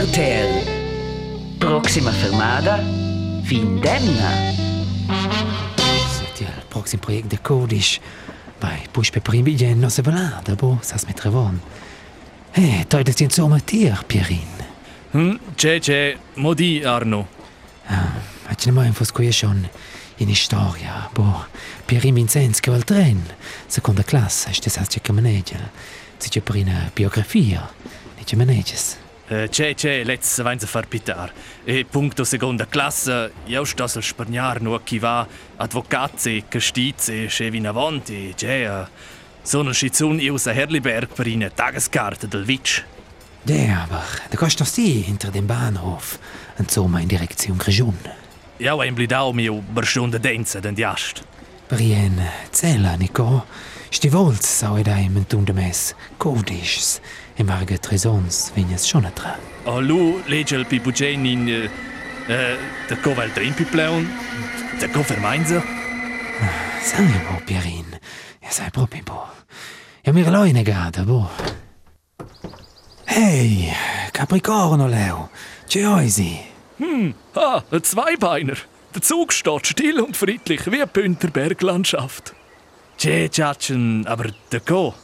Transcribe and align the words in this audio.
RTL. 0.00 1.58
Proxima 1.58 2.10
fermada, 2.10 2.78
Vindemna. 3.42 4.30
Senti, 6.08 6.42
il 6.42 6.64
prossimo 6.66 7.02
progetto 7.02 7.26
di 7.26 7.38
codice. 7.42 8.00
Vai, 8.60 8.80
poi 8.90 9.06
per 9.12 9.20
prima 9.20 9.42
biglietto 9.42 9.78
non 9.78 9.90
si 9.90 10.00
volata, 10.00 10.54
boh, 10.54 10.78
sa 10.80 10.96
smettere 10.96 11.28
von. 11.28 11.60
Eh, 12.52 12.86
toi 12.88 13.02
das 13.02 13.20
insomma 13.20 13.60
tier, 13.60 14.02
Pierin. 14.06 14.48
Hm, 15.10 15.38
c'è, 15.54 15.78
c'è, 15.80 16.16
mo 16.36 16.54
di, 16.54 16.82
Arno. 16.82 17.28
Ah, 17.84 18.20
faccio 18.44 18.72
mai 18.72 18.86
un 18.86 18.94
fosco 18.94 19.30
schon 19.30 19.68
in 20.16 20.34
storia, 20.34 21.10
boh. 21.12 21.46
Pierin 21.84 22.14
Vincenz 22.14 22.60
che 22.60 22.70
va 22.70 22.76
al 22.76 22.84
tren. 22.84 23.22
Seconda 23.66 24.02
classe, 24.02 24.50
ste 24.54 24.70
sa 24.70 24.82
che 24.82 25.12
maneggia. 25.12 25.70
Si 26.16 26.30
c'è 26.30 26.40
per 26.40 26.56
una 26.56 26.90
biografia. 26.90 27.70
Ne 28.16 28.24
c'è 28.24 28.36
manegges. 28.36 29.08
Eh, 29.30 29.48
c'è, 29.48 29.74
c'è, 29.74 30.02
let's 30.02 30.42
vain 30.42 30.58
se 30.58 30.66
far 30.66 30.88
pitar. 30.88 31.32
E 31.62 31.86
punto 31.88 32.24
seconda 32.24 32.66
classe, 32.66 33.32
io 33.44 33.64
sto 33.64 33.86
sul 33.86 34.02
spagnar 34.02 34.60
no 34.60 34.76
chi 34.82 34.98
va 34.98 35.24
advocaze, 35.56 36.48
castize, 36.48 37.28
scevin 37.28 37.68
avanti, 37.68 38.32
c'è, 38.34 38.68
eh, 38.68 38.88
sono 39.42 39.72
schizun 39.72 40.18
io 40.18 40.36
sa 40.36 40.52
Herliberg 40.52 41.12
per 41.14 41.26
eine 41.26 41.54
Tageskarte 41.54 42.26
del 42.26 42.44
Witsch. 42.44 42.82
Ja, 43.44 43.82
aber 43.84 44.02
da 44.30 44.36
kannst 44.36 44.58
du 44.58 44.64
sie 44.64 45.02
hinter 45.02 45.30
dem 45.30 45.46
Bahnhof. 45.46 46.18
Insomma, 46.58 47.00
in 47.00 47.06
Direktion 47.06 47.56
Grigion. 47.56 47.96
Ja, 48.58 48.76
ein 48.80 48.94
blidau 48.94 49.32
mio 49.32 49.62
berstunde 49.62 50.18
denze 50.18 50.60
den 50.60 50.74
Jast. 50.74 51.22
Brien, 51.68 52.20
Zella, 52.50 52.96
Nico. 52.96 53.46
Stivolz, 53.90 54.46
sau 54.46 54.76
ed 54.78 54.88
ai 54.88 55.08
mentun 55.08 55.44
mes. 55.54 55.94
Codisch. 56.16 57.00
E 57.36 57.42
marga 57.42 57.76
tresons, 57.78 58.52
vignes 58.54 58.86
schon 58.86 59.04
a 59.04 59.10
tra. 59.10 59.36
Oh, 59.64 59.80
lu 59.80 60.22
legge 60.26 60.56
il 60.56 60.66
pipugen 60.66 61.26
in... 61.26 61.48
Eh, 61.48 61.70
eh, 62.28 62.58
da 62.86 62.96
cova 62.96 63.24
il 63.24 63.32
trimpi 63.32 63.64
pleun, 63.64 64.08
da 64.78 64.88
confermainza. 64.88 65.62
Sai 66.82 67.06
bo, 67.26 67.40
Pierin. 67.44 67.98
Ja, 68.40 68.50
sai 68.50 68.70
proprio 68.70 69.02
bo. 69.02 69.26
Ja, 70.02 70.12
mir 70.12 70.30
loi 70.30 70.52
negata, 70.52 71.02
bo. 71.04 71.28
Hey, 73.04 73.72
Capricorno, 74.12 74.86
Leo. 74.86 75.30
C'è 75.66 75.86
oisi. 75.86 76.38
Hm, 76.76 77.14
ah, 77.34 77.62
ein 77.70 77.82
Zweibeiner. 77.82 78.56
Der 78.94 79.02
Zug 79.02 79.32
steht 79.32 79.66
still 79.66 80.00
und 80.00 80.16
friedlich 80.16 80.66
wie 80.70 80.76
eine 80.76 80.86
Bündner 80.86 81.30
Berglandschaft. 83.00 83.02
Tschä, 83.02 83.28
Tschatschen, 83.28 84.06
aber 84.06 84.30
der 84.52 84.60
Go. 84.60 84.94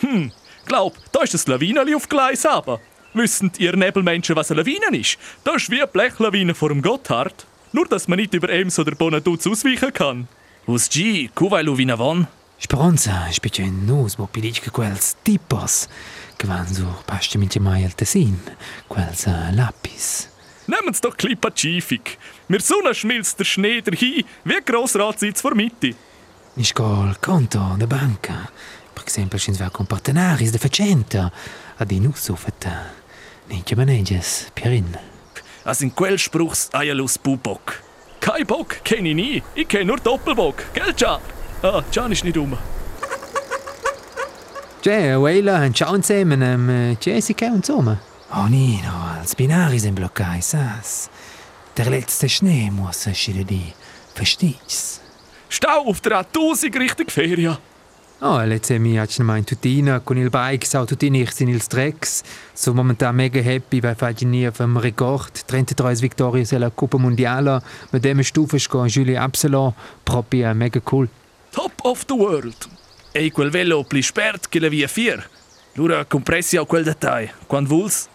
Hm, 0.00 0.32
glaub, 0.66 0.94
da 1.12 1.22
ist 1.22 1.34
das 1.34 1.46
Lawineli 1.46 1.94
auf 1.94 2.08
Gleis 2.08 2.46
aber. 2.46 2.80
Wissen 3.14 3.52
ihr 3.58 3.76
Nebelmenschen, 3.76 4.36
was 4.36 4.50
eine 4.50 4.60
Lawine 4.60 4.96
ist? 4.98 5.18
Das 5.44 5.56
ist 5.56 5.70
wie 5.70 5.76
eine 5.76 5.86
Blechlawine 5.86 6.54
vor 6.54 6.68
dem 6.68 6.82
Gotthard. 6.82 7.46
Nur, 7.72 7.86
dass 7.86 8.08
man 8.08 8.18
nicht 8.18 8.34
über 8.34 8.48
Ems 8.50 8.78
oder 8.78 8.94
Bonaduz 8.94 9.46
ausweichen 9.46 9.92
kann. 9.92 10.28
Aus 10.66 10.88
G, 10.88 11.28
Kuwailu 11.34 11.78
wie 11.78 11.86
von. 11.86 12.26
Speranza, 12.58 13.30
specie 13.32 13.66
in 13.66 13.86
nus, 13.86 14.16
bo 14.16 14.26
pilic 14.26 14.72
quels 14.72 15.16
tipos. 15.22 15.88
Passte 17.06 17.38
mit 17.38 17.60
mai 17.60 17.84
al 17.84 17.92
Tessin. 17.92 18.40
Quels 18.88 19.26
uh, 19.26 19.54
lapis. 19.54 20.28
Nehmen's 20.66 21.00
doch 21.00 21.16
ein 21.22 21.38
Pazifik. 21.38 22.18
Mir 22.48 22.60
Sonne 22.60 22.94
schmilzt 22.94 23.38
der 23.38 23.44
Schnee 23.44 23.82
dahin, 23.82 24.24
wie 24.44 24.60
Grossratssitz 24.64 25.42
vor 25.42 25.54
Mitte. 25.54 25.94
Nicht 26.56 26.74
col 26.74 27.16
conto 27.20 27.76
de 27.76 27.86
banca. 27.86 28.50
Per 28.94 29.04
esempio, 29.06 29.38
ci 29.38 29.52
va 29.52 29.68
con 29.70 29.86
partenaris 29.86 30.50
de 30.50 30.58
facenta. 30.58 31.30
Ad 31.76 31.90
in 31.90 32.06
us 32.06 32.28
ufeta. 32.28 32.90
Ninche 33.48 33.76
maneges, 33.76 34.50
Pierin. 34.54 34.96
Also 35.64 35.84
in 35.84 35.94
quel 35.94 36.18
Spruchs 36.18 36.68
Eierlus 36.72 37.18
Bubok. 37.18 37.82
Kein 38.20 38.46
Bock 38.46 38.80
kenn 38.82 39.04
ich 39.04 39.14
nie. 39.14 39.42
Ich 39.54 39.68
kenn 39.68 39.86
nur 39.86 39.98
Doppelbock. 39.98 40.64
Gell, 40.72 40.94
Can? 40.94 41.20
Ah, 41.62 41.82
Can 41.92 42.12
ist 42.12 42.24
nicht 42.24 42.36
um. 42.38 42.56
C'è, 44.82 45.20
Weila, 45.20 45.64
un 45.64 45.74
ciao 45.74 45.94
insieme, 45.94 46.36
um, 46.54 46.96
Jessica 47.00 47.46
und 47.46 47.66
Sommer. 47.66 47.98
Oh, 48.32 48.46
Nino, 48.48 48.92
als 49.18 49.34
Binari 49.34 49.78
sind 49.78 49.96
bloccai, 49.96 50.40
sas. 50.40 51.10
Der 51.76 51.90
letzte 51.90 52.28
Schnee 52.28 52.70
muss 52.70 53.08
schiede 53.12 53.44
di. 53.44 53.72
Verstehst? 54.14 55.02
Stau 55.48 55.86
auf 55.86 56.00
der 56.00 56.20
A1000 56.20 56.78
Richtung 56.78 57.08
Feria. 57.08 57.58
Oh, 58.20 58.40
letzte 58.42 58.78
mi 58.78 58.96
hat 58.96 59.18
mein 59.18 59.44
tutina 59.44 60.00
con 60.00 60.16
il 60.16 60.30
bike 60.30 60.64
sau 60.64 60.86
tutti 60.86 61.10
nichts 61.10 61.40
in 61.40 61.48
ils 61.48 61.68
Drecks. 61.68 62.22
So 62.54 62.72
momentan 62.72 63.14
mega 63.14 63.42
happy, 63.42 63.82
weil 63.82 63.94
fai 63.94 64.14
nie 64.20 64.50
vom 64.50 64.78
Rekord 64.78 65.44
33 65.46 66.00
Victorias 66.00 66.52
alla 66.52 66.70
Coppa 66.70 66.96
Mondiala. 66.96 67.62
Mit 67.90 68.02
dem 68.02 68.22
Stufe 68.22 68.58
con 68.68 68.88
Julie 68.88 69.18
Absalon, 69.18 69.74
proprio 70.02 70.54
mega 70.54 70.80
cool. 70.80 71.08
Top 71.50 71.72
of 71.82 72.06
the 72.06 72.14
world. 72.14 72.68
E 73.12 73.30
quel 73.30 73.50
velo 73.50 73.84
pli 73.84 74.00
spert 74.00 74.48
che 74.48 74.60
la 74.60 74.68
via 74.68 74.88
4. 74.88 75.22
Lura 75.74 76.06
compressi 76.06 76.56
a 76.56 76.64
quel 76.64 76.84
dettaglio. 76.84 77.32
Quando 77.46 77.68
vuls? 77.68 78.08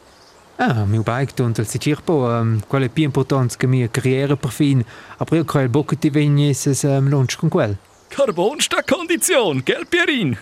Ah, 0.64 0.86
mio 0.86 1.02
bike 1.02 1.34
tuntel 1.34 1.66
si 1.66 1.80
cirpo, 1.80 2.28
um, 2.28 2.60
qual 2.68 2.84
è 2.84 2.90
più 2.90 3.02
importante 3.04 3.58
che 3.58 3.66
mia 3.66 3.90
carriera 3.90 4.36
per 4.36 4.52
fin, 4.52 4.86
aber 5.18 5.38
io 5.38 5.44
quel 5.44 5.70
bocco 5.70 5.98
ti 5.98 6.12
vegnes 6.12 6.68
es 6.68 6.84
um, 6.84 7.10
lunch 7.10 7.36
con 7.36 7.50
quel. 7.50 7.78
Carbon 8.10 8.60
sta 8.60 8.84
Kondition, 8.84 9.64
gell, 9.66 9.88
Pierin? 9.88 10.38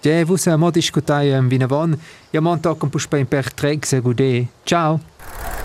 Ja, 0.00 0.24
vus 0.24 0.48
a 0.48 0.56
modisch 0.56 0.90
kutai 0.90 1.30
um, 1.38 1.46
vinavon, 1.46 1.94
ja 2.32 2.40
montag 2.40 2.82
un 2.82 2.90
puspa 2.90 3.16
in 3.16 3.28
per 3.28 3.52
treg 3.54 3.84
se 3.86 4.00
gude. 4.00 4.48
Ciao. 4.64 4.98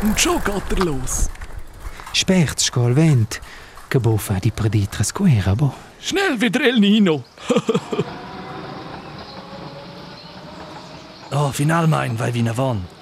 Und 0.04 0.20
schon 0.20 0.40
geht 0.44 0.78
er 0.78 0.86
los. 0.86 1.28
Spert 2.12 2.62
scol 2.62 2.94
vent, 2.94 3.42
che 3.88 4.00
bofa 4.00 4.38
di 4.40 4.52
preditra 4.52 5.02
squera, 5.04 5.56
bo. 5.56 5.74
Schnell 5.98 6.38
wieder 6.38 6.62
El 6.62 6.78
Nino. 6.78 7.24
oh, 11.32 11.50
finalmein, 11.52 12.16
vai 12.16 12.32
vinavon. 12.32 12.78
Ja, 12.80 12.88
aber 12.88 12.97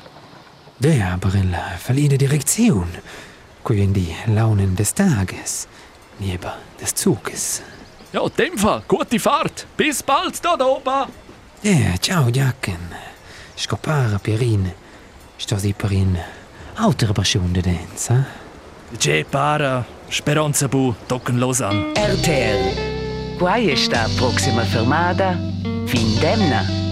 in 0.80 1.50
la 1.52 1.78
verliehene 1.78 2.18
Direktion. 2.18 2.88
Quindi 3.62 4.16
Launen 4.26 4.76
des 4.76 4.94
Tages, 4.94 5.68
lieber 6.20 6.58
des 6.80 6.94
Zuges. 6.94 7.62
Ja, 8.12 8.22
in 8.24 8.32
dem 8.36 8.58
Fall, 8.58 8.84
gute 8.88 9.20
Fahrt. 9.20 9.66
Bis 9.76 10.04
bald 10.04 10.44
da 10.44 10.56
oben. 10.66 11.12
Ja, 11.62 11.98
ciao, 12.00 12.30
Jacken. 12.30 12.94
Scopara, 13.56 14.20
Pierin. 14.20 14.72
Sto 15.38 15.58
si 15.58 15.74
per 15.74 15.92
in 15.92 16.18
altra 16.76 17.12
basciunde 17.12 17.62
dens, 17.62 18.10
eh? 18.10 18.24
C'è 18.98 19.26
para, 19.26 19.86
speranza 20.08 20.68
bu, 20.68 20.96
tocken 21.08 21.40
los 21.40 21.62
an. 21.62 21.92
RTL. 21.94 23.38
Quai 23.38 23.76
sta 23.76 24.08
Proxima 24.16 24.64
fermada, 24.64 25.38
Vindemna. 25.86 26.85